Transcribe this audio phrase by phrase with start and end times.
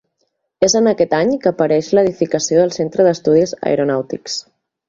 [0.67, 4.43] És en aquest any que apareix l'edificació del Centre d'Estudis Aeronàutics.